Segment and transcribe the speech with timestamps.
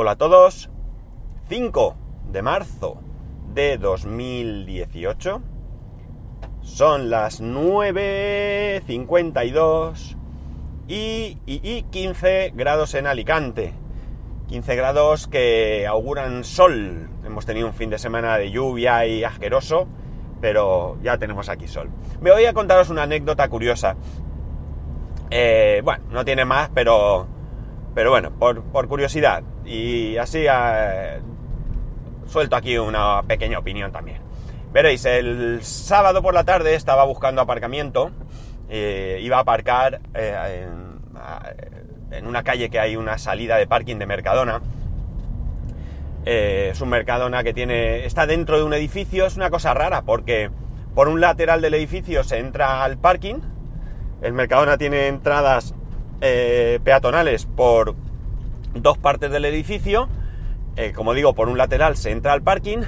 [0.00, 0.70] Hola a todos.
[1.48, 1.96] 5
[2.30, 3.00] de marzo
[3.52, 5.42] de 2018.
[6.60, 10.16] Son las 9.52
[10.86, 13.74] y, y 15 grados en Alicante.
[14.46, 17.10] 15 grados que auguran sol.
[17.26, 19.88] Hemos tenido un fin de semana de lluvia y asqueroso,
[20.40, 21.90] pero ya tenemos aquí sol.
[22.20, 23.96] Me voy a contaros una anécdota curiosa.
[25.30, 27.26] Eh, bueno, no tiene más, pero,
[27.96, 29.42] pero bueno, por, curiosidad.
[29.64, 31.20] Y así eh,
[32.26, 34.22] suelto aquí una pequeña opinión también.
[34.72, 38.10] Veréis, el sábado por la tarde estaba buscando aparcamiento.
[38.68, 41.00] Eh, iba a aparcar en,
[42.10, 44.60] en, una calle que hay una salida de parking de Mercadona.
[46.24, 48.04] es un Mercadona que tiene.
[48.04, 49.26] está dentro de un edificio.
[49.26, 50.50] Es una cosa rara porque
[50.94, 53.40] por un lateral del edificio se entra al parking
[54.20, 55.74] el Mercadona tiene entradas
[56.20, 57.94] eh, peatonales por
[58.74, 60.08] dos partes del edificio.
[60.76, 62.78] Eh, como digo, por un lateral se entra al parking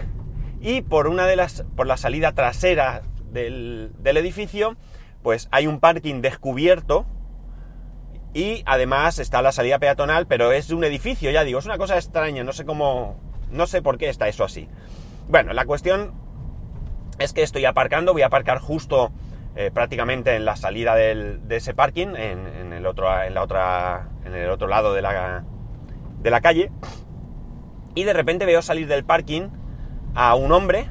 [0.61, 1.65] y por una de las.
[1.77, 4.77] por la salida trasera del, edificio,
[5.23, 7.07] pues hay un parking descubierto.
[8.33, 11.97] Y además está la salida peatonal, pero es un edificio, ya digo, es una cosa
[11.97, 13.19] extraña, no sé cómo.
[13.51, 14.69] no sé por qué está eso así.
[15.29, 16.13] Bueno, la cuestión
[17.19, 19.11] es que estoy aparcando, voy a aparcar justo
[19.57, 24.35] eh, prácticamente en la salida de ese parking, en, el otro, en, la otra, en
[24.35, 25.45] el otro lado de la,
[26.23, 26.71] de la calle,
[27.95, 29.49] y de repente veo salir del parking
[30.15, 30.89] a un hombre,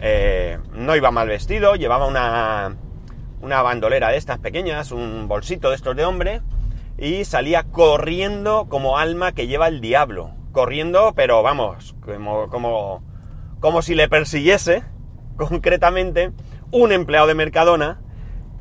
[0.00, 2.76] eh, no iba mal vestido, llevaba una,
[3.40, 6.42] una bandolera de estas pequeñas, un bolsito de estos de hombre,
[6.98, 13.02] y salía corriendo como alma que lleva el diablo, corriendo, pero vamos, como, como,
[13.60, 14.84] como si le persiguiese,
[15.36, 16.32] concretamente,
[16.70, 18.00] un empleado de Mercadona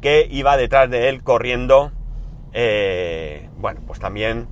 [0.02, 1.92] que iba detrás de él corriendo,
[2.52, 4.48] eh, bueno, pues también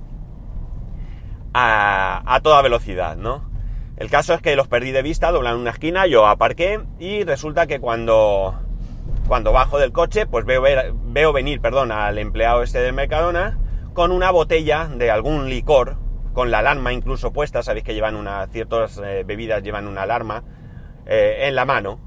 [1.54, 3.50] a, toda velocidad, ¿no?
[3.96, 7.66] El caso es que los perdí de vista, doblan una esquina, yo aparqué y resulta
[7.66, 8.54] que cuando,
[9.28, 13.58] cuando bajo del coche, pues veo, veo venir, perdón, al empleado este de Mercadona
[13.92, 15.96] con una botella de algún licor,
[16.32, 20.42] con la alarma incluso puesta, sabéis que llevan una, ciertas eh, bebidas llevan una alarma
[21.06, 22.00] eh, en la mano,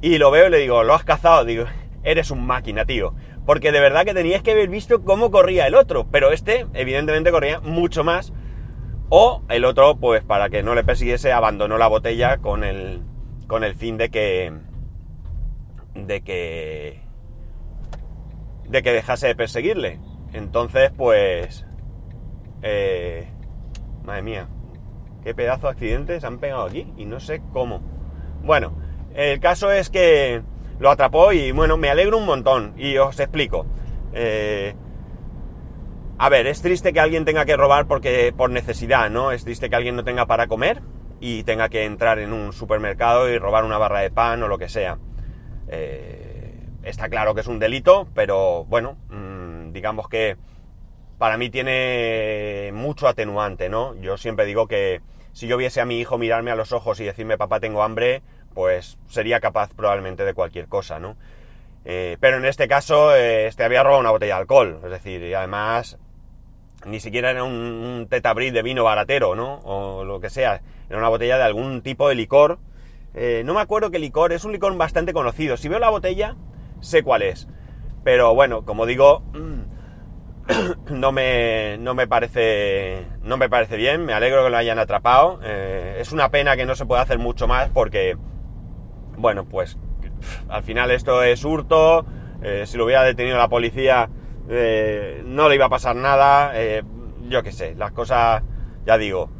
[0.00, 1.64] y lo veo y le digo, lo has cazado, digo,
[2.04, 3.14] eres un máquina, tío.
[3.46, 7.30] Porque de verdad que tenías que haber visto cómo corría el otro, pero este evidentemente
[7.30, 8.32] corría mucho más.
[9.08, 13.02] O el otro, pues para que no le persiguiese, abandonó la botella con el,
[13.46, 14.52] con el fin de que...
[15.94, 17.00] de que...
[18.68, 20.00] de que dejase de perseguirle.
[20.32, 21.66] Entonces, pues...
[22.62, 23.28] Eh,
[24.04, 24.48] madre mía,
[25.22, 27.82] qué pedazo de accidentes han pegado aquí y no sé cómo.
[28.42, 28.74] Bueno,
[29.14, 30.42] el caso es que
[30.78, 33.66] lo atrapó y bueno, me alegro un montón y os explico.
[34.12, 34.74] Eh,
[36.18, 39.32] a ver, es triste que alguien tenga que robar porque por necesidad, ¿no?
[39.32, 40.80] Es triste que alguien no tenga para comer
[41.20, 44.58] y tenga que entrar en un supermercado y robar una barra de pan o lo
[44.58, 44.98] que sea.
[45.68, 50.36] Eh, está claro que es un delito, pero bueno, mm, digamos que
[51.18, 53.94] para mí tiene mucho atenuante, ¿no?
[53.96, 55.00] Yo siempre digo que
[55.32, 58.22] si yo viese a mi hijo mirarme a los ojos y decirme papá tengo hambre,
[58.54, 61.16] pues sería capaz probablemente de cualquier cosa, ¿no?
[61.84, 65.22] Eh, pero en este caso, eh, este había robado una botella de alcohol, es decir,
[65.22, 65.98] y además
[66.86, 69.60] ni siquiera era un, un de vino baratero, ¿no?
[69.64, 72.58] O lo que sea, era una botella de algún tipo de licor.
[73.14, 75.56] Eh, no me acuerdo qué licor, es un licor bastante conocido.
[75.56, 76.36] Si veo la botella,
[76.80, 77.48] sé cuál es.
[78.02, 79.22] Pero bueno, como digo,
[80.90, 85.40] no me, no me parece no me parece bien, me alegro que lo hayan atrapado.
[85.42, 88.16] es una pena que no se pueda hacer mucho más porque
[89.16, 89.78] bueno, pues
[90.48, 92.06] al final esto es hurto,
[92.42, 94.08] eh, si lo hubiera detenido la policía
[94.48, 96.82] eh, no le iba a pasar nada, eh,
[97.28, 98.42] yo qué sé, las cosas,
[98.84, 99.30] ya digo,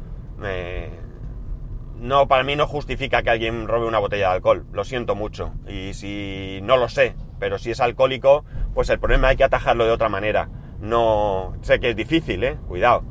[1.99, 5.53] no, para mí no justifica que alguien robe una botella de alcohol, lo siento mucho,
[5.67, 9.85] y si no lo sé, pero si es alcohólico, pues el problema hay que atajarlo
[9.85, 10.49] de otra manera,
[10.81, 13.03] no, sé que es difícil, eh, cuidado,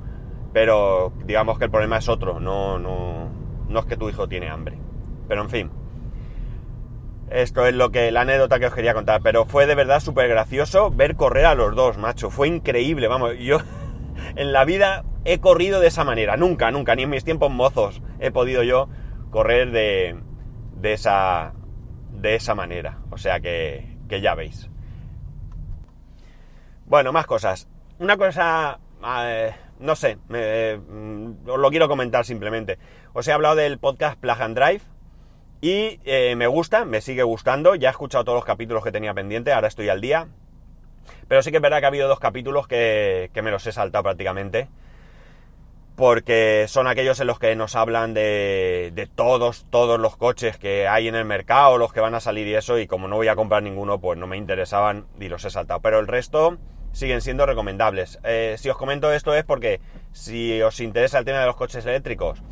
[0.53, 3.29] pero digamos que el problema es otro, no, no,
[3.69, 4.79] no es que tu hijo tiene hambre,
[5.29, 5.84] pero en fin.
[7.35, 10.29] Esto es lo que la anécdota que os quería contar, pero fue de verdad súper
[10.29, 12.31] gracioso ver correr a los dos, macho.
[12.31, 13.33] Fue increíble, vamos.
[13.41, 13.59] Yo
[14.37, 18.03] en la vida he corrido de esa manera, nunca, nunca, ni en mis tiempos mozos
[18.21, 18.89] he podido yo
[19.33, 20.17] correr de,
[20.77, 21.55] de esa
[22.13, 23.01] de esa manera.
[23.11, 24.71] O sea que, que ya veis.
[26.87, 27.69] Bueno, más cosas.
[27.99, 28.79] Una cosa,
[29.25, 32.79] eh, no sé, mm, os lo quiero comentar simplemente.
[33.13, 34.94] Os he hablado del podcast Plug and Drive
[35.65, 37.75] y eh, me gusta, me sigue gustando.
[37.75, 40.29] Ya he escuchado todos los capítulos que tenía pendiente, ahora estoy al día.
[41.27, 44.05] Pero sí que es verdad que ha habido dos capítulos que, me los he saltado
[44.05, 44.69] prácticamente.
[45.97, 50.87] porque son aquellos en los que nos hablan de, de, todos, todos los coches que
[50.87, 53.29] hay en el mercado, los que van a salir y eso, y como no voy
[53.29, 55.81] a comprar ninguno, pues no me interesaban y los he saltado.
[55.81, 56.59] Pero el resto
[56.93, 58.19] siguen siendo recomendables.
[58.23, 59.81] Eh, si os comento esto es porque
[60.13, 62.43] si os interesa el tema de los coches eléctricos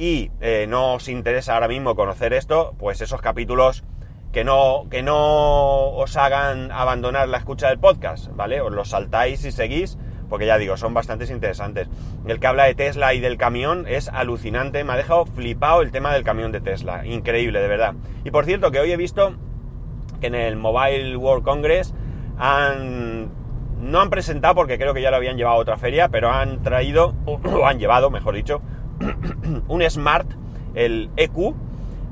[0.00, 3.84] y eh, no os interesa ahora mismo conocer esto, pues esos capítulos
[4.32, 8.62] que no, que no os hagan abandonar la escucha del podcast, ¿vale?
[8.62, 9.98] Os los saltáis y seguís,
[10.30, 11.90] porque ya digo, son bastante interesantes.
[12.26, 15.90] El que habla de Tesla y del camión es alucinante, me ha dejado flipado el
[15.92, 17.94] tema del camión de Tesla, increíble, de verdad.
[18.24, 19.34] Y por cierto, que hoy he visto
[20.18, 21.94] que en el Mobile World Congress
[22.38, 23.38] han...
[23.80, 26.62] No han presentado porque creo que ya lo habían llevado a otra feria, pero han
[26.62, 28.60] traído, o han llevado, mejor dicho,
[29.68, 30.28] un Smart,
[30.74, 31.54] el EQ,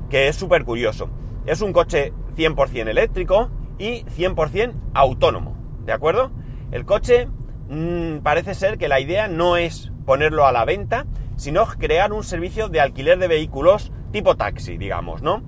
[0.09, 1.09] que es súper curioso.
[1.45, 5.55] Es un coche 100% eléctrico y 100% autónomo,
[5.85, 6.31] ¿de acuerdo?
[6.71, 7.27] El coche
[7.69, 11.05] mmm, parece ser que la idea no es ponerlo a la venta,
[11.35, 15.43] sino crear un servicio de alquiler de vehículos tipo taxi, digamos, ¿no?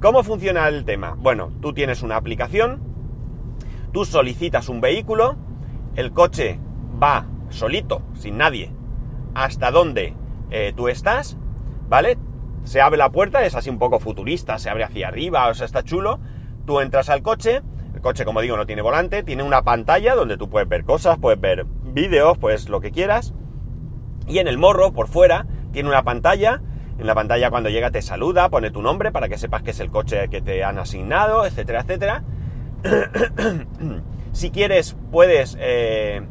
[0.00, 1.16] ¿Cómo funciona el tema?
[1.18, 2.80] Bueno, tú tienes una aplicación,
[3.92, 5.36] tú solicitas un vehículo,
[5.94, 6.58] el coche
[7.02, 8.72] va solito, sin nadie,
[9.34, 10.14] hasta donde
[10.50, 11.36] eh, tú estás,
[11.88, 12.18] ¿vale?
[12.66, 15.66] se abre la puerta, es así un poco futurista, se abre hacia arriba, o sea,
[15.66, 16.18] está chulo.
[16.66, 17.62] Tú entras al coche,
[17.94, 21.16] el coche, como digo, no tiene volante, tiene una pantalla donde tú puedes ver cosas,
[21.18, 23.34] puedes ver vídeos, pues lo que quieras.
[24.26, 26.60] Y en el morro, por fuera, tiene una pantalla.
[26.98, 29.78] En la pantalla cuando llega te saluda, pone tu nombre para que sepas que es
[29.78, 32.24] el coche que te han asignado, etcétera, etcétera.
[34.32, 36.22] si quieres, puedes eh,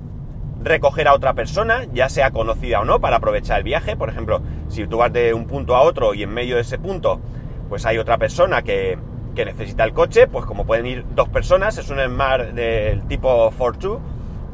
[0.62, 3.96] recoger a otra persona, ya sea conocida o no, para aprovechar el viaje.
[3.96, 6.78] Por ejemplo, si tú vas de un punto a otro y en medio de ese
[6.78, 7.20] punto,
[7.70, 8.98] pues hay otra persona que,
[9.36, 13.52] que necesita el coche, pues como pueden ir dos personas, es un Smart del tipo
[13.52, 14.02] Fortwo,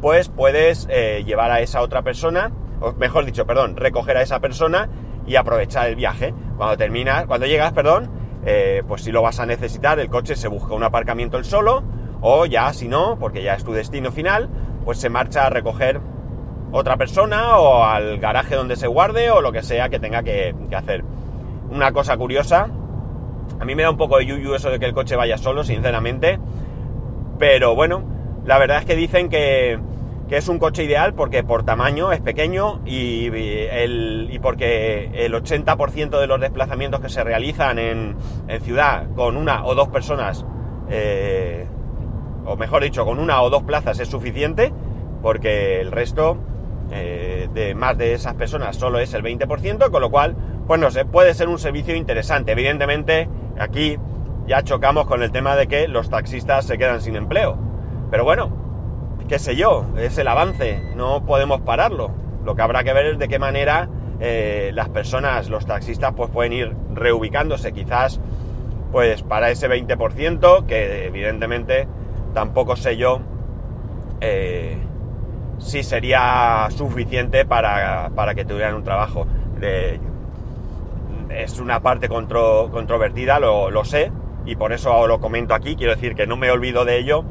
[0.02, 2.52] pues puedes eh, llevar a esa otra persona,
[2.82, 4.90] o mejor dicho, perdón, recoger a esa persona
[5.28, 6.34] y aprovechar el viaje.
[6.58, 8.10] Cuando terminas, cuando llegas, perdón,
[8.46, 11.84] eh, pues si lo vas a necesitar, el coche se busca un aparcamiento el solo,
[12.22, 14.50] o ya si no, porque ya es tu destino final,
[14.84, 16.02] pues se marcha a recoger
[16.72, 20.56] otra persona o al garaje donde se guarde o lo que sea que tenga que,
[20.76, 21.04] hacer.
[21.70, 22.70] Una cosa curiosa,
[23.60, 25.64] a mí me da un poco de yuyu eso de que el coche vaya solo,
[25.64, 26.40] sinceramente,
[27.38, 28.04] pero bueno,
[28.46, 29.80] la verdad es que dicen que,
[30.28, 35.34] que es un coche ideal porque por tamaño es pequeño y, el, y porque el
[35.34, 38.16] 80% de los desplazamientos que se realizan en,
[38.48, 40.46] en ciudad con una o dos personas
[40.90, 41.68] eh,
[42.46, 44.74] o mejor dicho, con una o dos plazas es suficiente,
[45.22, 46.38] porque el resto
[46.92, 50.36] eh, de más de esas personas solo es el 20%, con lo cual,
[50.68, 52.52] pues no puede ser un servicio interesante.
[52.52, 53.30] Evidentemente,
[53.60, 53.98] aquí
[54.48, 57.58] ya chocamos con el tema de que los taxistas se quedan sin empleo.
[58.10, 58.52] Pero bueno,
[59.28, 62.12] qué sé yo, es el avance, no podemos pararlo.
[62.44, 63.88] Lo que habrá que ver es de qué manera
[64.20, 68.20] eh, las personas, los taxistas, pues pueden ir reubicándose quizás,
[68.92, 71.88] pues para ese 20%, que evidentemente
[72.34, 73.22] tampoco sé yo
[74.22, 74.78] eh,
[75.58, 79.28] si sería suficiente para, para, que tuvieran un trabajo.
[81.30, 84.12] Es una parte contro, controvertida, lo, lo, sé,
[84.46, 87.24] y por eso lo comento aquí, quiero decir que no me olvido de ello,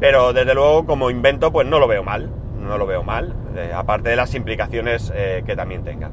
[0.00, 3.72] pero desde luego como invento pues no lo veo mal, no lo veo mal, eh,
[3.74, 6.10] aparte de las implicaciones eh, que también tenga.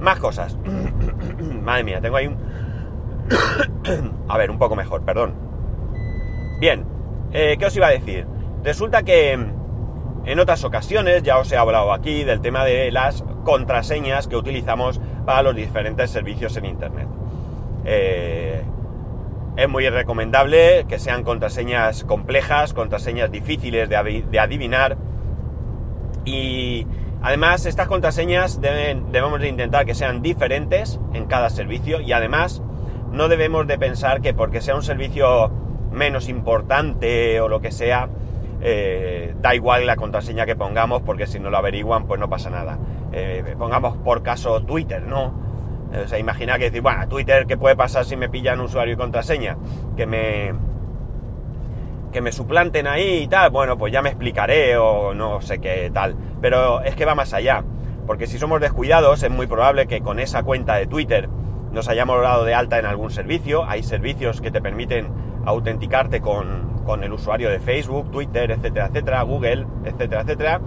[0.00, 0.58] Más cosas.
[1.62, 2.36] Madre mía, tengo ahí un...
[4.28, 5.32] A ver, un poco mejor, perdón.
[6.58, 6.84] Bien,
[7.32, 8.26] eh, ¿Qué os iba a decir?
[8.62, 14.28] Resulta que en otras ocasiones ya os he hablado aquí del tema de las contraseñas
[14.28, 17.08] que utilizamos para los diferentes servicios en Internet.
[17.84, 18.62] Eh,
[19.56, 24.96] es muy recomendable que sean contraseñas complejas, contraseñas difíciles de, adivinar
[26.24, 26.86] y
[27.20, 32.62] además estas contraseñas debemos de intentar que sean diferentes en cada servicio y además
[33.10, 35.50] no debemos de pensar que porque sea un servicio
[35.92, 38.08] menos importante o lo que sea,
[38.60, 42.50] eh, da igual la contraseña que pongamos porque si no lo averiguan pues no pasa
[42.50, 42.78] nada.
[43.12, 45.40] Eh, pongamos por caso Twitter, ¿no?
[46.04, 48.96] O sea, imagina que decir, bueno, Twitter, ¿qué puede pasar si me pillan usuario y
[48.96, 49.58] contraseña?
[49.94, 50.54] Que me,
[52.12, 55.90] que me suplanten ahí y tal, bueno, pues ya me explicaré o no sé qué
[55.92, 56.16] tal.
[56.40, 57.62] Pero es que va más allá,
[58.06, 61.28] porque si somos descuidados es muy probable que con esa cuenta de Twitter
[61.72, 63.64] nos hayamos dado de alta en algún servicio.
[63.64, 65.08] Hay servicios que te permiten
[65.44, 70.60] autenticarte con, con el usuario de Facebook, Twitter, etcétera, etcétera, Google, etcétera, etcétera.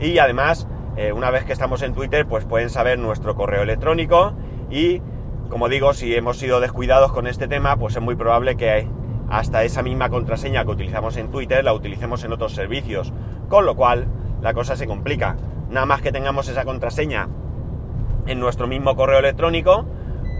[0.00, 4.34] Y además, eh, una vez que estamos en Twitter, pues pueden saber nuestro correo electrónico
[4.70, 5.00] y,
[5.48, 8.88] como digo, si hemos sido descuidados con este tema, pues es muy probable que
[9.28, 13.12] hasta esa misma contraseña que utilizamos en Twitter la utilicemos en otros servicios.
[13.48, 14.06] Con lo cual,
[14.42, 15.36] la cosa se complica.
[15.70, 17.28] Nada más que tengamos esa contraseña
[18.26, 19.86] en nuestro mismo correo electrónico,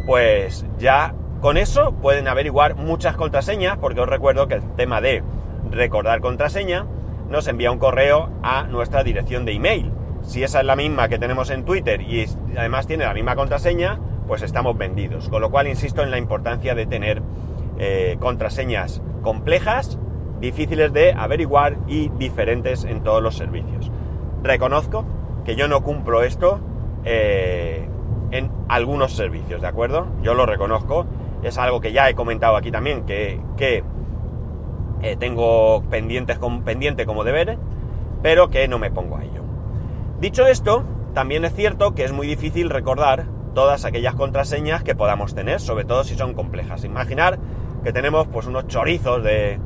[0.07, 5.25] pues ya con eso pueden averiguar muchas contraseñas, porque os recuerdo que el tema de
[5.71, 6.87] recordar contraseña
[7.29, 9.91] nos envía un correo a nuestra dirección de email.
[10.23, 12.25] Si esa es la misma que tenemos en Twitter y
[12.57, 15.29] además tiene la misma contraseña, pues estamos vendidos.
[15.29, 17.23] Con lo cual insisto en la importancia de tener
[17.77, 19.99] eh, contraseñas complejas,
[20.41, 23.91] difíciles de averiguar y diferentes en todos los servicios.
[24.45, 25.05] Reconozco
[25.45, 26.61] que yo no cumplo esto
[27.05, 27.89] eh,
[28.31, 30.07] en algunos servicios, ¿de acuerdo?
[30.23, 31.07] Yo lo reconozco,
[31.43, 33.41] es algo que ya he comentado aquí también, que,
[35.03, 37.59] eh, tengo pendientes con, pendiente como deber,
[38.23, 39.43] pero que no me pongo a ello.
[40.21, 40.85] Dicho esto,
[41.15, 45.85] también es cierto que es muy difícil recordar todas aquellas contraseñas que podamos tener, sobre
[45.85, 46.85] todo si son complejas.
[46.85, 47.39] Imaginar
[47.83, 49.59] que tenemos pues unos chorizos de,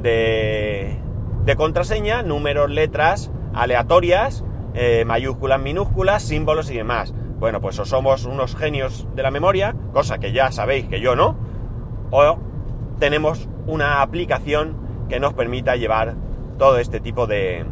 [0.00, 0.96] de,
[1.44, 4.44] de contraseña, números, letras aleatorias,
[4.74, 7.14] eh, mayúsculas, minúsculas, símbolos y demás.
[7.38, 11.14] Bueno, pues o somos unos genios de la memoria, cosa que ya sabéis que yo
[11.14, 11.36] no,
[12.10, 12.38] o
[12.98, 14.76] tenemos una aplicación
[15.08, 16.14] que nos permita llevar
[16.58, 17.64] todo este tipo de,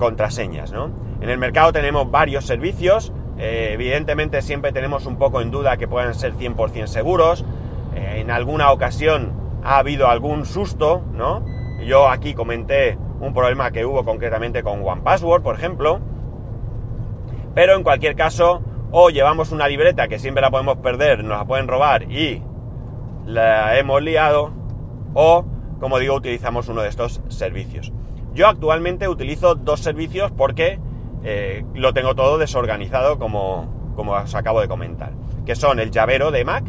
[0.00, 0.90] contraseñas, ¿no?
[1.20, 5.86] En el mercado tenemos varios servicios, eh, evidentemente siempre tenemos un poco en duda que
[5.86, 7.44] puedan ser 100% seguros,
[7.94, 11.44] eh, en alguna ocasión ha habido algún susto, ¿no?
[11.86, 16.00] Yo aquí comenté un problema que hubo concretamente con OnePassword, por ejemplo,
[17.54, 21.44] pero en cualquier caso, o llevamos una libreta que siempre la podemos perder, nos la
[21.44, 22.42] pueden robar y
[23.26, 24.52] la hemos liado,
[25.14, 25.44] o,
[25.80, 27.92] como digo, utilizamos uno de estos servicios.
[28.34, 30.80] Yo actualmente utilizo dos servicios porque
[31.22, 35.12] eh, lo tengo todo desorganizado como, como os acabo de comentar,
[35.46, 36.64] que son el llavero de Mac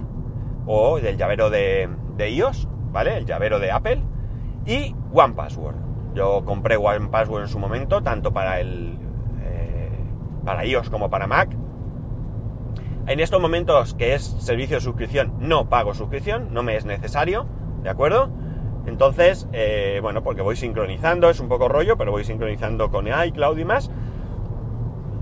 [0.68, 1.90] o el llavero de,
[2.20, 3.18] iOS, ¿vale?
[3.18, 4.02] El llavero de Apple
[4.66, 5.76] y OnePassword.
[6.14, 8.98] Yo compré OnePassword en su momento, tanto para el
[10.46, 11.50] para iOS como para Mac.
[13.08, 17.46] En estos momentos que es servicio de suscripción, no pago suscripción, no me es necesario,
[17.84, 18.32] ¿de acuerdo?
[18.88, 23.58] Entonces, eh, bueno, porque voy sincronizando, es un poco rollo, pero voy sincronizando con iCloud
[23.58, 23.92] y más.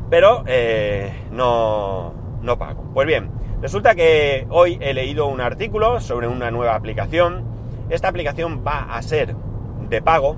[0.09, 2.83] Pero eh, no, no pago.
[2.93, 7.43] Pues bien, resulta que hoy he leído un artículo sobre una nueva aplicación.
[7.89, 9.35] Esta aplicación va a ser
[9.89, 10.35] de pago,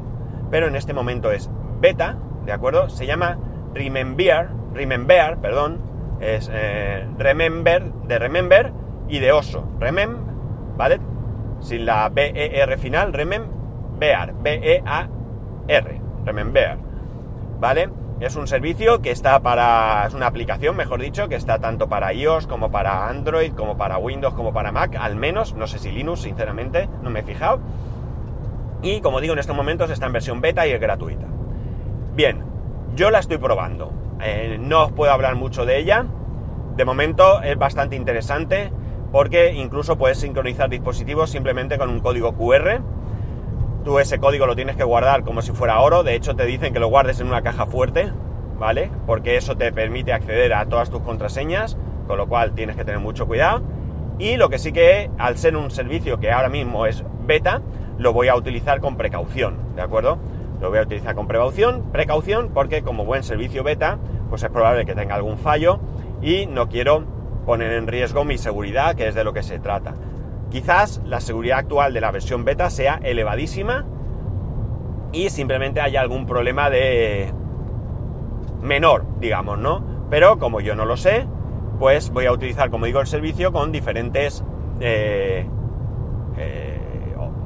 [0.52, 1.50] pero en este momento es
[1.80, 2.90] beta, ¿de acuerdo?
[2.90, 3.40] Se llama
[3.74, 5.80] Remember, Remember, perdón,
[6.20, 8.72] es eh, Remember, de Remember
[9.08, 10.18] y de oso, Remem,
[10.78, 11.00] ¿vale?
[11.62, 16.78] Sin la B-E-R final, Remember, B-E-A-R, Remember,
[17.60, 17.90] ¿vale?
[18.20, 22.14] Es un servicio que está para, es una aplicación, mejor dicho, que está tanto para
[22.14, 25.92] iOS como para Android, como para Windows, como para Mac, al menos, no sé si
[25.92, 27.60] Linux, sinceramente, no me he fijado
[28.86, 31.26] y como digo, en estos momentos está en versión beta y es gratuita.
[32.16, 32.44] Bien,
[32.96, 33.92] yo la estoy probando.
[34.22, 36.06] Eh, no os puedo hablar mucho de ella.
[36.76, 38.72] De momento es bastante interesante
[39.12, 42.82] porque incluso puedes sincronizar dispositivos simplemente con un código QR.
[43.84, 46.04] Tú ese código lo tienes que guardar como si fuera oro.
[46.04, 48.12] De hecho, te dicen que lo guardes en una caja fuerte,
[48.60, 48.90] ¿vale?
[49.06, 53.00] Porque eso te permite acceder a todas tus contraseñas, con lo cual tienes que tener
[53.00, 53.62] mucho cuidado.
[54.18, 57.62] Y lo que sí que, al ser un servicio que ahora mismo es beta,
[57.98, 60.18] lo voy a utilizar con precaución, ¿de acuerdo?
[60.62, 63.98] Lo voy a utilizar con precaución, precaución porque como buen servicio beta,
[64.30, 65.80] pues es probable que tenga algún fallo
[66.22, 67.04] y no quiero
[67.46, 69.94] poner en riesgo mi seguridad, que es de lo que se trata.
[70.50, 73.86] Quizás la seguridad actual de la versión beta sea elevadísima
[75.12, 77.32] y simplemente haya algún problema de
[78.62, 79.84] menor, digamos, ¿no?
[80.10, 81.28] Pero como yo no lo sé,
[81.80, 84.44] pues voy a utilizar, como digo, el servicio con diferentes
[84.80, 85.48] eh,
[86.38, 86.80] eh,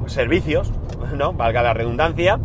[0.06, 0.72] servicios,
[1.16, 1.32] ¿no?
[1.32, 2.38] Valga la redundancia,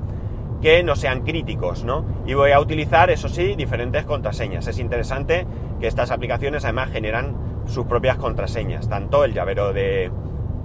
[0.65, 2.03] que no sean críticos, ¿no?
[2.25, 4.65] Y voy a utilizar, eso sí, diferentes contraseñas.
[4.65, 5.45] Es interesante
[5.79, 7.35] que estas aplicaciones además generan
[7.67, 10.09] sus propias contraseñas, tanto el llavero de,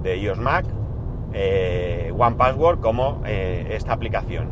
[0.02, 0.64] iOS Mac,
[1.34, 4.48] eh, OnePassword, como eh, esta aplicación.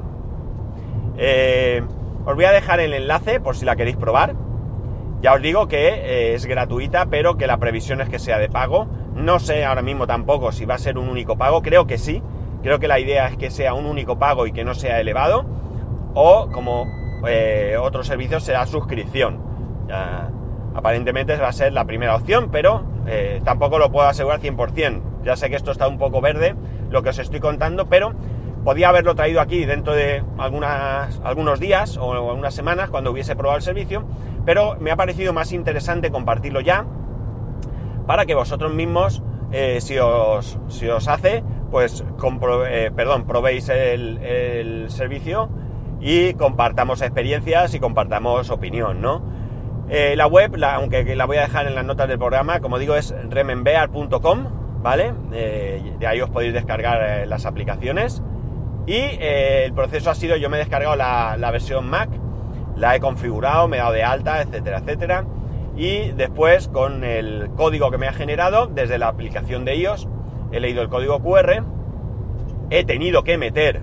[1.16, 1.82] Eh,
[2.26, 4.34] os voy a dejar el enlace por si la queréis probar.
[5.22, 8.86] Ya os digo que es gratuita, pero que la previsión es que sea de pago.
[9.14, 12.22] No sé ahora mismo tampoco si va a ser un único pago, creo que sí,
[12.62, 15.44] Creo que la idea es que sea un único pago y que no sea elevado.
[16.14, 16.86] O como
[17.26, 19.40] eh, otro servicio será suscripción.
[20.74, 25.00] aparentemente va a ser la primera opción, pero eh, tampoco lo puedo asegurar 100%.
[25.24, 26.54] Ya sé que esto está un poco verde,
[26.90, 28.14] lo que os estoy contando, pero
[28.64, 33.56] podía haberlo traído aquí dentro de algunas, algunos días o algunas semanas cuando hubiese probado
[33.56, 34.04] el servicio,
[34.44, 36.84] pero me ha parecido más interesante compartirlo ya
[38.06, 39.22] para que vosotros mismos,
[39.52, 42.04] eh, si, os, si os hace, pues
[42.68, 45.48] eh, perdón, probéis el, servicio
[46.00, 49.22] y compartamos experiencias y compartamos opinión, ¿no?
[49.90, 52.94] Eh, la web, aunque la voy a dejar en las notas del programa, como digo,
[52.94, 55.14] es remembear.com, ¿vale?
[55.32, 58.22] Eh, de ahí os podéis descargar las aplicaciones.
[58.86, 62.08] Y el proceso ha sido, yo me he descargado la, la, versión Mac,
[62.76, 65.24] la he configurado, me he dado de alta, etcétera, etcétera.
[65.76, 70.08] Y después, con el código que me ha generado, desde la aplicación de iOS,
[70.52, 71.62] he leído el código QR,
[72.70, 73.82] he tenido que meter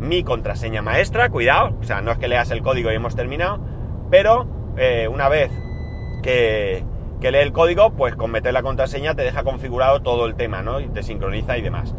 [0.00, 3.58] mi contraseña maestra, cuidado, o sea, no es que leas el código y hemos terminado,
[4.10, 5.50] pero eh, una vez
[6.22, 6.84] que,
[7.20, 10.80] lee el código, pues con meter la contraseña te deja configurado todo el tema, ¿no?
[10.80, 11.94] Y te sincroniza y demás.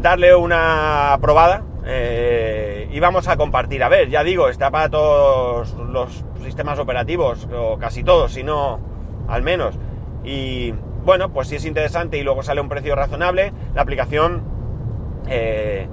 [0.00, 3.82] Darle una probada eh, y vamos a compartir.
[3.84, 8.80] A ver, ya digo, está para todos los sistemas operativos, o casi todos, si no
[9.28, 9.78] al menos.
[10.24, 14.42] Y bueno, pues si es interesante y luego sale un precio razonable, la aplicación,
[15.28, 15.88] eh,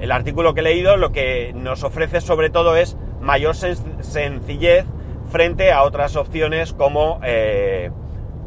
[0.00, 4.84] el artículo que he leído, lo que nos ofrece sobre todo es mayor sencillez
[5.30, 7.90] frente a otras opciones como, eh,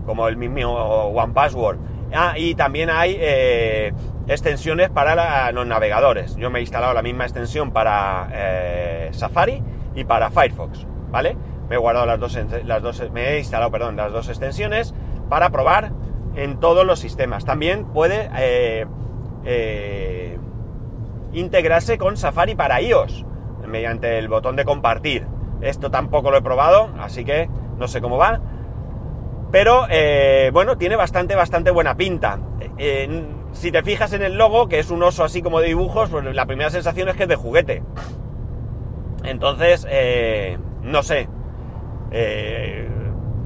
[0.05, 1.77] como el mismo One Password.
[2.11, 3.93] Ah, y también hay eh,
[4.27, 6.35] extensiones para los navegadores.
[6.37, 9.61] Yo me he instalado la misma extensión para Safari
[9.95, 11.37] y para Firefox, ¿vale?
[11.69, 14.95] Me he guardado las dos, las dos, me he instalado, perdón, las dos extensiones
[15.29, 15.91] para probar
[16.35, 17.45] en todos los sistemas.
[17.45, 18.29] También puede
[21.33, 23.25] integrarse con Safari para iOS
[23.67, 25.25] mediante el botón de compartir.
[25.61, 28.39] Esto tampoco lo he probado, así que no sé cómo va.
[29.51, 32.39] Pero eh, bueno, tiene bastante, bastante buena pinta.
[32.77, 36.09] Eh, si te fijas en el logo, que es un oso así como de dibujos,
[36.09, 37.83] pues la primera sensación es que es de juguete.
[39.23, 41.27] Entonces, eh, no sé.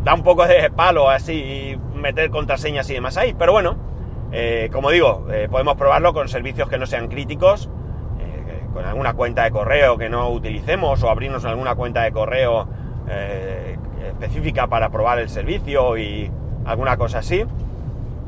[0.03, 3.33] Da un poco de palo así meter contraseñas y demás ahí.
[3.37, 3.77] Pero bueno,
[4.71, 7.69] como digo, podemos probarlo con servicios que no sean críticos
[8.73, 12.67] con alguna cuenta de correo que no utilicemos o abrirnos alguna cuenta de correo
[13.07, 16.29] eh, específica para probar el servicio y
[16.65, 17.45] alguna cosa así.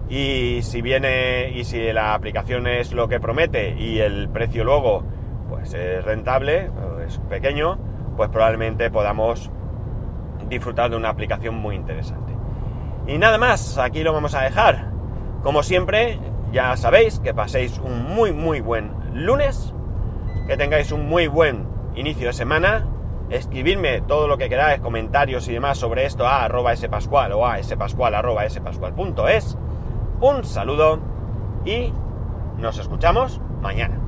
[0.08, 5.04] Y si viene y si la aplicación es lo que promete y el precio luego
[5.50, 6.70] pues es rentable,
[7.06, 7.80] es pequeño,
[8.16, 9.50] pues probablemente podamos
[10.50, 12.34] disfrutar de una aplicación muy interesante.
[13.08, 14.92] Y nada más, aquí lo vamos a dejar.
[15.44, 16.20] Como siempre,
[16.52, 19.74] ya sabéis que paséis un muy muy buen lunes
[20.48, 22.88] que tengáis un muy buen inicio de semana.
[23.30, 27.62] Escribidme todo lo que queráis, comentarios y demás sobre esto a arroba spascual o a
[27.62, 29.58] spascual arroba spascual.es.
[30.22, 31.00] Un saludo
[31.66, 31.92] y
[32.58, 34.05] nos escuchamos mañana.